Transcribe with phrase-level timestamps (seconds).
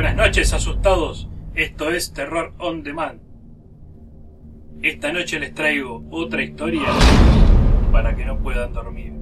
[0.00, 1.28] Buenas noches, asustados.
[1.54, 3.20] Esto es Terror on Demand.
[4.80, 6.86] Esta noche les traigo otra historia
[7.92, 9.12] para que no puedan dormir.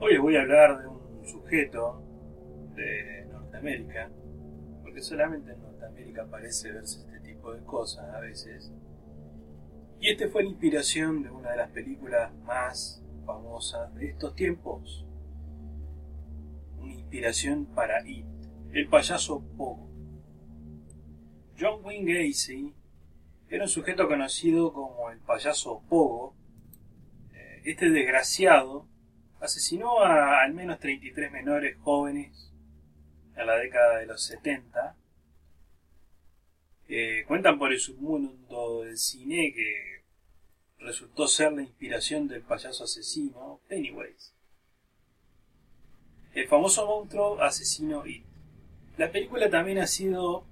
[0.00, 2.02] Hoy les voy a hablar de un sujeto
[2.74, 4.10] de Norteamérica,
[4.82, 8.72] porque solamente en Norteamérica parece verse este tipo de cosas a veces.
[10.00, 15.07] Y este fue la inspiración de una de las películas más famosas de estos tiempos.
[17.08, 18.26] Inspiración para It,
[18.74, 19.88] el payaso Pogo.
[21.58, 22.74] John Wayne Gacy
[23.48, 26.36] era un sujeto conocido como el payaso Pogo.
[27.32, 28.86] Eh, Este desgraciado
[29.40, 32.52] asesinó a al menos 33 menores jóvenes
[33.38, 34.94] en la década de los 70.
[36.88, 40.04] Eh, cuentan por el submundo del cine que
[40.84, 44.34] resultó ser la inspiración del payaso asesino Pennywise.
[46.38, 48.24] El famoso monstruo asesino It.
[48.96, 50.44] La película también ha sido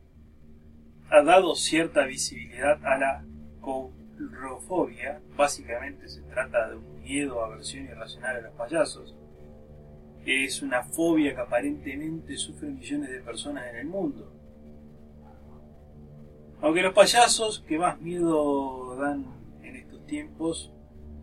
[1.08, 3.24] ha dado cierta visibilidad a la
[3.60, 5.20] coulrofobia.
[5.36, 9.14] Básicamente se trata de un miedo, aversión irracional a los payasos.
[10.24, 14.28] Es una fobia que aparentemente sufren millones de personas en el mundo.
[16.62, 19.24] Aunque los payasos que más miedo dan
[19.62, 20.72] en estos tiempos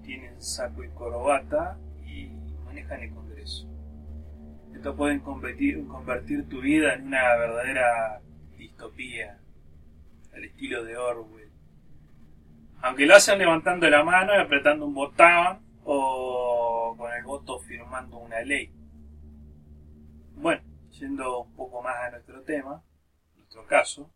[0.04, 2.30] tienen saco y corbata y
[2.64, 3.24] manejan el.
[4.84, 8.22] Esto puede convertir, convertir tu vida en una verdadera
[8.58, 9.40] distopía
[10.34, 11.50] al estilo de Orwell.
[12.82, 18.18] Aunque lo hacen levantando la mano y apretando un botón o con el voto firmando
[18.18, 18.74] una ley.
[20.36, 20.62] Bueno,
[21.00, 22.84] yendo un poco más a nuestro tema,
[23.38, 24.12] nuestro caso,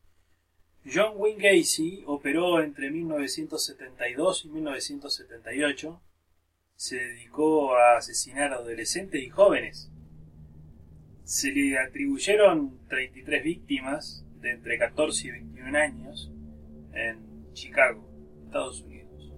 [0.84, 6.02] John Wayne Gacy operó entre 1972 y 1978.
[6.76, 9.94] Se dedicó a asesinar adolescentes y jóvenes.
[11.28, 16.32] Se le atribuyeron 33 víctimas de entre 14 y 21 años
[16.94, 18.10] en Chicago,
[18.46, 19.34] Estados Unidos.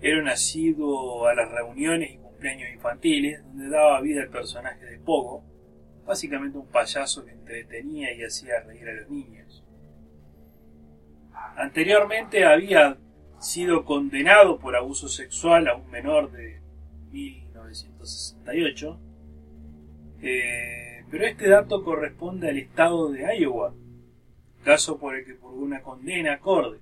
[0.00, 4.98] Era un asiduo a las reuniones y cumpleaños infantiles donde daba vida al personaje de
[4.98, 5.44] Pogo,
[6.04, 9.64] básicamente un payaso que entretenía y hacía reír a los niños.
[11.56, 12.98] Anteriormente había
[13.38, 16.60] sido condenado por abuso sexual a un menor de
[17.12, 18.98] 1968,
[20.22, 23.74] eh, pero este dato corresponde al estado de Iowa,
[24.64, 26.80] caso por el que purgó una condena acorde,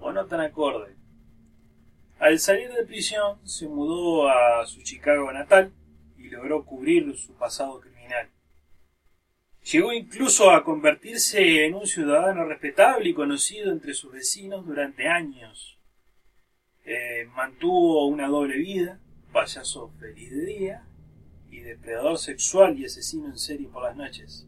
[0.00, 0.96] o no tan acorde.
[2.18, 5.72] Al salir de prisión se mudó a su Chicago natal
[6.16, 8.28] y logró cubrir su pasado criminal.
[9.70, 15.78] Llegó incluso a convertirse en un ciudadano respetable y conocido entre sus vecinos durante años.
[16.84, 18.98] Eh, mantuvo una doble vida,
[19.30, 20.88] payaso feliz de día
[21.58, 24.46] y depredador sexual y asesino en serie por las noches.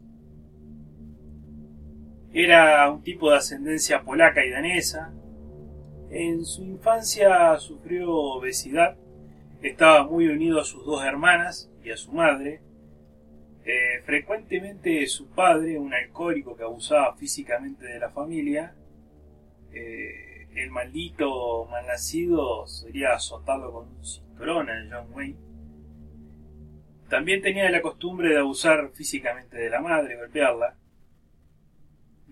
[2.32, 5.12] Era un tipo de ascendencia polaca y danesa.
[6.10, 8.97] En su infancia sufrió obesidad.
[9.62, 12.60] Estaba muy unido a sus dos hermanas y a su madre.
[13.65, 18.75] Eh, frecuentemente su padre, un alcohólico que abusaba físicamente de la familia,
[19.72, 25.50] eh, el maldito malnacido solía azotarlo con un cinturón a John Wayne.
[27.10, 30.76] También tenía la costumbre de abusar físicamente de la madre, golpearla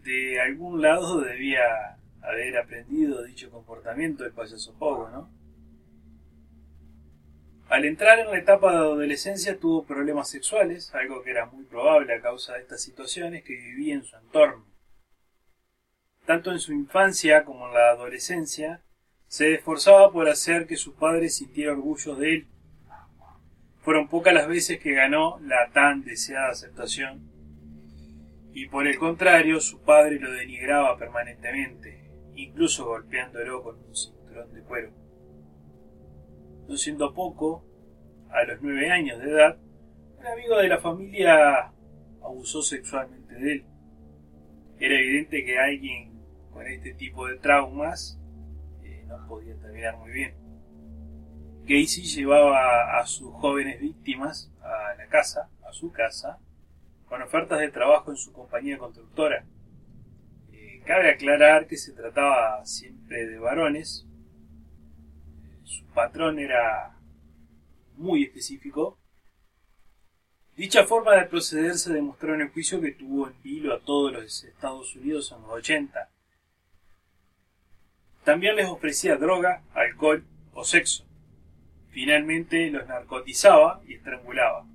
[0.09, 5.31] de algún lado debía haber aprendido dicho comportamiento el payaso Pogo, ¿no?
[7.69, 12.15] Al entrar en la etapa de adolescencia tuvo problemas sexuales, algo que era muy probable
[12.15, 14.65] a causa de estas situaciones que vivía en su entorno.
[16.25, 18.83] Tanto en su infancia como en la adolescencia,
[19.27, 22.49] se esforzaba por hacer que sus padres sintieran orgullo de él.
[23.89, 27.23] Fueron pocas las veces que ganó la tan deseada aceptación
[28.53, 32.05] y por el contrario su padre lo denigraba permanentemente,
[32.35, 34.91] incluso golpeándolo con un cinturón de cuero.
[36.69, 37.65] No siendo poco,
[38.29, 39.57] a los nueve años de edad,
[40.19, 41.73] un amigo de la familia
[42.23, 43.65] abusó sexualmente de él.
[44.79, 46.13] Era evidente que alguien
[46.53, 48.21] con este tipo de traumas
[48.85, 50.48] eh, no podía terminar muy bien.
[51.69, 56.39] Casey llevaba a sus jóvenes víctimas a la casa, a su casa,
[57.07, 59.45] con ofertas de trabajo en su compañía constructora.
[60.51, 64.07] Eh, cabe aclarar que se trataba siempre de varones.
[65.65, 66.97] Su patrón era
[67.97, 68.99] muy específico.
[70.57, 74.11] Dicha forma de proceder se demostró en el juicio que tuvo en vilo a todos
[74.11, 76.09] los Estados Unidos en los 80.
[78.25, 80.25] También les ofrecía droga, alcohol
[80.55, 81.08] o sexo.
[81.91, 84.67] Finalmente los narcotizaba y estrangulaba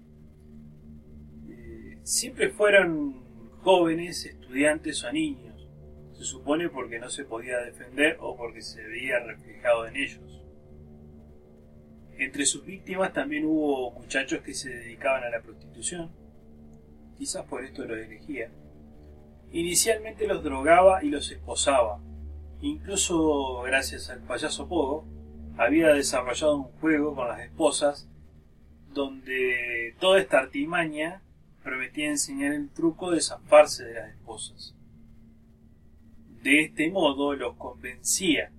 [2.03, 3.23] siempre fueron
[3.61, 5.67] jóvenes, estudiantes o niños,
[6.13, 10.41] se supone porque no se podía defender o porque se veía reflejado en ellos.
[12.17, 16.11] Entre sus víctimas también hubo muchachos que se dedicaban a la prostitución,
[17.17, 18.51] quizás por esto los elegía.
[19.51, 22.01] Inicialmente los drogaba y los esposaba.
[22.61, 25.07] Incluso gracias al payaso Pogo,
[25.57, 28.07] había desarrollado un juego con las esposas
[28.93, 31.21] donde toda esta artimaña
[31.63, 34.75] prometía enseñar el truco de zafarse de las esposas.
[36.41, 38.51] De este modo los convencía.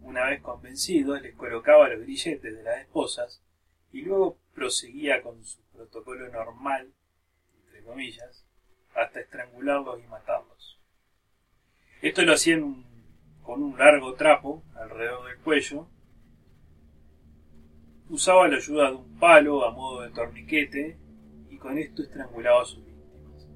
[0.00, 3.42] Una vez convencidos, les colocaba los grilletes de las esposas
[3.92, 6.92] y luego proseguía con su protocolo normal,
[7.66, 8.44] entre comillas,
[8.94, 10.80] hasta estrangularlos y matarlos.
[12.00, 12.84] Esto lo hacían
[13.44, 15.86] con un largo trapo alrededor del cuello.
[18.08, 20.98] Usaba la ayuda de un palo a modo de torniquete
[21.50, 23.48] y con esto estrangulaba a sus víctimas.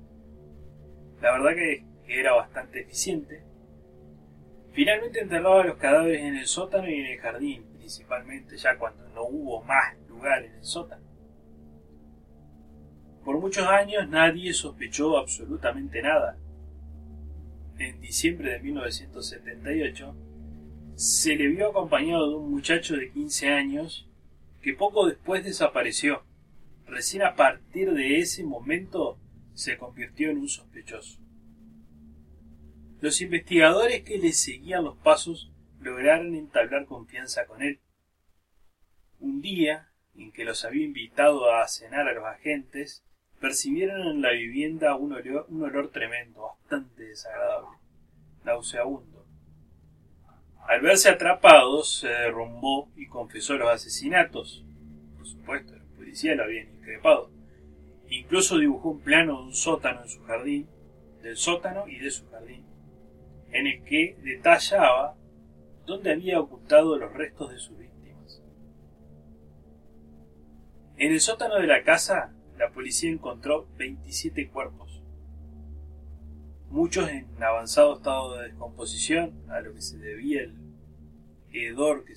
[1.20, 3.42] La verdad que era bastante eficiente.
[4.72, 9.24] Finalmente enterraba los cadáveres en el sótano y en el jardín, principalmente ya cuando no
[9.24, 11.06] hubo más lugar en el sótano.
[13.24, 16.38] Por muchos años nadie sospechó absolutamente nada.
[17.78, 20.14] En diciembre de 1978
[20.96, 24.08] se le vio acompañado de un muchacho de 15 años
[24.60, 26.24] que poco después desapareció.
[26.86, 29.20] Recién a partir de ese momento
[29.54, 31.20] se convirtió en un sospechoso.
[33.00, 37.78] Los investigadores que le seguían los pasos lograron entablar confianza con él.
[39.20, 43.04] Un día, en que los había invitado a cenar a los agentes,
[43.40, 47.78] percibieron en la vivienda un olor, un olor tremendo, bastante desagradable,
[48.44, 49.24] nauseabundo.
[50.66, 54.64] Al verse atrapados, se derrumbó y confesó los asesinatos.
[55.16, 57.30] Por supuesto, la policía lo habían increpado.
[58.10, 60.68] Incluso dibujó un plano de un sótano en su jardín,
[61.22, 62.64] del sótano y de su jardín,
[63.50, 65.16] en el que detallaba
[65.86, 68.42] dónde había ocultado los restos de sus víctimas.
[70.98, 75.02] En el sótano de la casa la policía encontró 27 cuerpos,
[76.70, 80.54] muchos en avanzado estado de descomposición, a lo que se debía el
[81.52, 82.14] hedor que,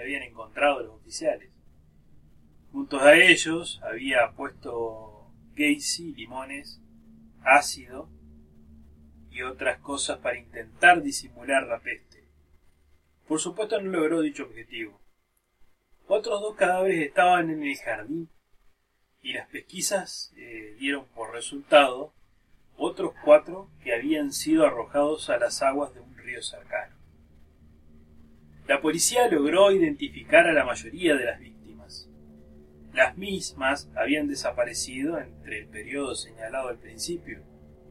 [0.00, 1.50] habían encontrado los oficiales.
[2.72, 6.80] Juntos a ellos había puesto Gacy, limones,
[7.42, 8.08] ácido
[9.30, 12.28] y otras cosas para intentar disimular la peste.
[13.26, 15.00] Por supuesto no logró dicho objetivo.
[16.06, 18.30] Otros dos cadáveres estaban en el jardín
[19.22, 22.12] y las pesquisas eh, dieron por resultado
[22.76, 26.94] otros cuatro que habían sido arrojados a las aguas de un río cercano.
[28.66, 32.08] La policía logró identificar a la mayoría de las víctimas.
[32.92, 37.40] Las mismas habían desaparecido entre el periodo señalado al principio,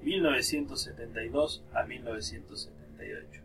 [0.04, 3.42] 1972 a 1978.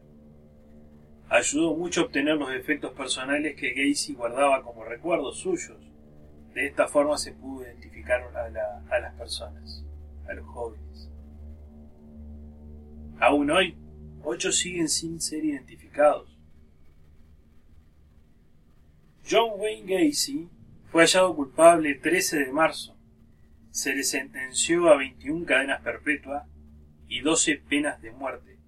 [1.29, 5.92] Ayudó mucho a obtener los efectos personales que Gacy guardaba como recuerdos suyos,
[6.55, 9.85] de esta forma se pudo identificar a, las personas,
[10.29, 11.11] a los jóvenes.
[13.19, 13.77] Aún hoy,
[14.23, 16.37] ocho siguen sin ser identificados.
[19.29, 20.49] John Wayne Gacy
[20.91, 22.97] fue hallado culpable el 13 de marzo.
[23.71, 26.47] Se le sentenció a 21 cadenas perpetuas
[27.09, 28.59] y 12 penas de muerte.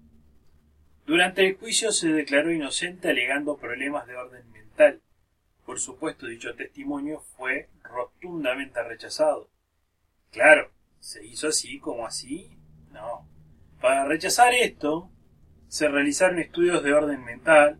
[1.05, 5.01] Durante el juicio se declaró inocente alegando problemas de orden mental.
[5.65, 9.49] Por supuesto, dicho testimonio fue rotundamente rechazado.
[10.31, 12.57] Claro, ¿se hizo así como así?
[12.91, 13.27] No.
[13.81, 15.09] Para rechazar esto,
[15.67, 17.79] se realizaron estudios de orden mental,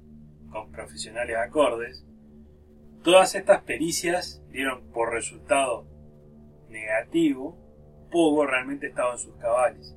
[0.51, 2.05] con profesionales acordes.
[3.03, 5.85] Todas estas pericias dieron por resultado
[6.69, 7.57] negativo,
[8.11, 9.95] Pogo realmente estaba en sus cabales.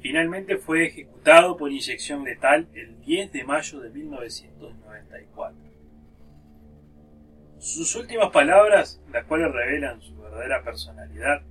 [0.00, 5.69] Finalmente fue ejecutado por inyección letal el 10 de mayo de 1994.
[7.60, 11.42] Sus últimas palabras, las cuales revelan su verdadera personalidad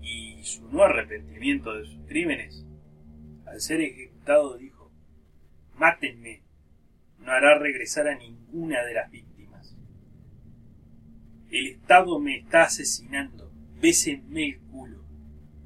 [0.00, 2.64] y su no arrepentimiento de sus crímenes,
[3.44, 4.90] al ser ejecutado dijo,
[5.76, 6.40] Mátenme,
[7.18, 9.76] no hará regresar a ninguna de las víctimas.
[11.50, 15.04] El Estado me está asesinando, bésenme el culo,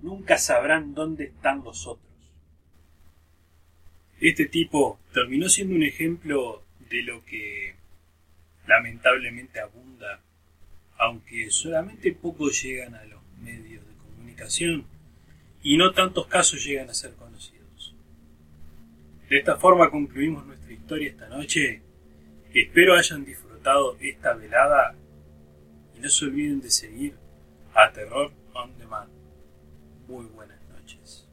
[0.02, 2.34] nunca sabrán dónde están los otros.
[4.20, 7.76] Este tipo terminó siendo un ejemplo de lo que
[8.66, 10.20] lamentablemente abunda,
[10.98, 14.86] aunque solamente pocos llegan a los medios de comunicación
[15.62, 17.94] y no tantos casos llegan a ser conocidos.
[19.28, 21.82] De esta forma concluimos nuestra historia esta noche.
[22.52, 24.94] Espero hayan disfrutado esta velada
[25.96, 27.14] y no se olviden de seguir
[27.74, 29.10] a Terror on Demand.
[30.06, 31.26] Muy buenas noches.